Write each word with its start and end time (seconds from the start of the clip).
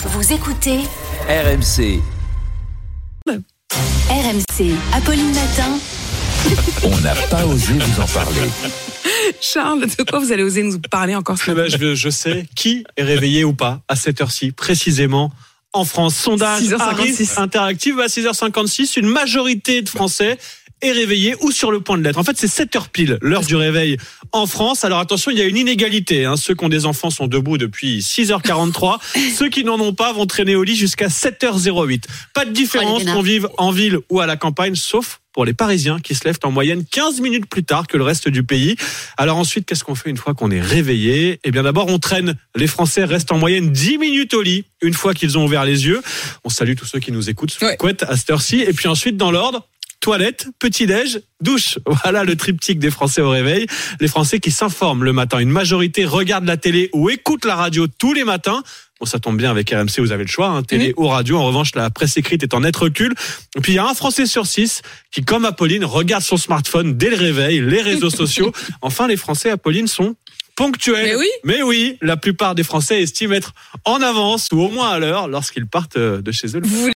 Vous 0.00 0.32
écoutez 0.32 0.78
RMC, 1.28 2.00
RMC, 3.28 4.72
Apolline 4.92 5.32
Matin. 5.34 5.78
on 6.84 6.96
n'a 7.00 7.14
pas 7.28 7.44
osé 7.44 7.72
vous 7.72 8.00
en 8.00 8.06
parler. 8.06 8.40
Charles, 9.40 9.86
de 9.86 10.02
quoi 10.04 10.20
vous 10.20 10.30
allez 10.30 10.44
oser 10.44 10.62
nous 10.62 10.78
parler 10.78 11.16
encore 11.16 11.36
ce 11.36 11.50
Eh 11.50 11.54
matin 11.54 11.76
ben, 11.76 11.80
je, 11.80 11.94
je 11.96 12.10
sais 12.10 12.46
qui 12.54 12.84
est 12.96 13.02
réveillé 13.02 13.42
ou 13.42 13.54
pas 13.54 13.80
à 13.88 13.96
cette 13.96 14.20
heure-ci, 14.20 14.52
précisément 14.52 15.32
en 15.72 15.84
France. 15.84 16.14
Sondage 16.14 16.62
6h56. 16.62 16.80
Harris 16.80 17.28
Interactive 17.36 17.98
à 17.98 18.06
6h56. 18.06 19.00
Une 19.00 19.08
majorité 19.08 19.82
de 19.82 19.88
Français 19.88 20.38
est 20.82 20.92
réveillée 20.92 21.34
ou 21.40 21.50
sur 21.50 21.70
le 21.70 21.80
point 21.80 21.98
de 21.98 22.04
l'être. 22.04 22.18
En 22.18 22.24
fait, 22.24 22.36
c'est 22.38 22.48
7 22.48 22.76
heures 22.76 22.88
pile, 22.88 23.18
l'heure 23.20 23.42
du 23.42 23.56
réveil 23.56 23.96
en 24.32 24.46
France. 24.46 24.84
Alors 24.84 24.98
attention, 25.00 25.30
il 25.30 25.38
y 25.38 25.42
a 25.42 25.44
une 25.44 25.56
inégalité. 25.56 26.24
hein. 26.24 26.36
Ceux 26.36 26.54
qui 26.54 26.64
ont 26.64 26.68
des 26.68 26.86
enfants 26.86 27.10
sont 27.10 27.26
debout 27.26 27.58
depuis 27.58 28.00
6h43. 28.00 28.98
Ceux 29.36 29.48
qui 29.48 29.64
n'en 29.64 29.78
ont 29.80 29.94
pas 29.94 30.12
vont 30.12 30.26
traîner 30.26 30.54
au 30.56 30.62
lit 30.62 30.76
jusqu'à 30.76 31.08
7h08. 31.08 32.04
Pas 32.34 32.44
de 32.44 32.52
différence 32.52 33.04
qu'on 33.04 33.22
vive 33.22 33.48
en 33.58 33.70
ville 33.70 33.98
ou 34.10 34.20
à 34.20 34.26
la 34.26 34.36
campagne, 34.36 34.74
sauf 34.74 35.20
pour 35.32 35.44
les 35.44 35.52
Parisiens 35.54 36.00
qui 36.00 36.14
se 36.16 36.24
lèvent 36.24 36.38
en 36.42 36.50
moyenne 36.50 36.84
15 36.84 37.20
minutes 37.20 37.46
plus 37.48 37.62
tard 37.62 37.86
que 37.86 37.96
le 37.96 38.02
reste 38.02 38.28
du 38.28 38.42
pays. 38.42 38.74
Alors 39.16 39.36
ensuite, 39.36 39.66
qu'est-ce 39.66 39.84
qu'on 39.84 39.94
fait 39.94 40.10
une 40.10 40.16
fois 40.16 40.34
qu'on 40.34 40.50
est 40.50 40.60
réveillé? 40.60 41.38
Eh 41.44 41.50
bien 41.52 41.62
d'abord, 41.62 41.86
on 41.88 41.98
traîne. 42.00 42.34
Les 42.56 42.66
Français 42.66 43.04
restent 43.04 43.30
en 43.30 43.38
moyenne 43.38 43.70
10 43.70 43.98
minutes 43.98 44.34
au 44.34 44.42
lit 44.42 44.64
une 44.82 44.94
fois 44.94 45.14
qu'ils 45.14 45.38
ont 45.38 45.44
ouvert 45.44 45.64
les 45.64 45.86
yeux. 45.86 46.00
On 46.44 46.48
salue 46.48 46.74
tous 46.74 46.86
ceux 46.86 46.98
qui 46.98 47.12
nous 47.12 47.30
écoutent 47.30 47.52
sous 47.52 47.64
Ouais. 47.64 47.76
couette 47.76 48.02
à 48.04 48.16
cette 48.16 48.30
heure-ci. 48.30 48.60
Et 48.60 48.72
puis 48.72 48.88
ensuite, 48.88 49.16
dans 49.16 49.30
l'ordre, 49.30 49.66
toilette, 50.08 50.46
petit-déj, 50.58 51.20
douche. 51.42 51.78
Voilà 52.02 52.24
le 52.24 52.34
triptyque 52.34 52.78
des 52.78 52.90
Français 52.90 53.20
au 53.20 53.28
réveil. 53.28 53.66
Les 54.00 54.08
Français 54.08 54.40
qui 54.40 54.50
s'informent 54.50 55.04
le 55.04 55.12
matin. 55.12 55.38
Une 55.38 55.50
majorité 55.50 56.06
regarde 56.06 56.46
la 56.46 56.56
télé 56.56 56.88
ou 56.94 57.10
écoute 57.10 57.44
la 57.44 57.54
radio 57.54 57.86
tous 57.86 58.14
les 58.14 58.24
matins. 58.24 58.62
Bon, 58.98 59.04
ça 59.04 59.18
tombe 59.18 59.36
bien 59.36 59.50
avec 59.50 59.68
RMC, 59.68 59.98
vous 59.98 60.10
avez 60.10 60.24
le 60.24 60.30
choix, 60.30 60.48
hein, 60.48 60.62
télé 60.62 60.94
ou 60.96 61.08
radio. 61.08 61.36
En 61.36 61.44
revanche, 61.44 61.74
la 61.74 61.90
presse 61.90 62.16
écrite 62.16 62.42
est 62.42 62.54
en 62.54 62.60
net 62.60 62.74
recul. 62.74 63.12
Et 63.54 63.60
puis, 63.60 63.72
il 63.72 63.74
y 63.76 63.78
a 63.78 63.86
un 63.86 63.92
Français 63.92 64.24
sur 64.24 64.46
six 64.46 64.80
qui, 65.10 65.22
comme 65.22 65.44
Apolline, 65.44 65.84
regarde 65.84 66.22
son 66.22 66.38
smartphone 66.38 66.96
dès 66.96 67.10
le 67.10 67.16
réveil, 67.16 67.60
les 67.60 67.82
réseaux 67.82 68.10
sociaux. 68.22 68.50
Enfin, 68.80 69.08
les 69.08 69.18
Français, 69.18 69.50
Apolline, 69.50 69.88
sont 69.88 70.16
ponctuels. 70.58 71.04
Mais 71.04 71.14
oui. 71.14 71.28
Mais 71.44 71.62
oui, 71.62 71.98
la 72.02 72.16
plupart 72.16 72.54
des 72.56 72.64
Français 72.64 73.00
estiment 73.00 73.34
être 73.34 73.52
en 73.84 74.02
avance 74.02 74.48
ou 74.52 74.60
au 74.60 74.68
moins 74.68 74.88
à 74.88 74.98
l'heure 74.98 75.28
lorsqu'ils 75.28 75.66
partent 75.66 75.96
euh, 75.96 76.20
de 76.20 76.32
chez 76.32 76.56
eux. 76.56 76.60
Vous 76.64 76.82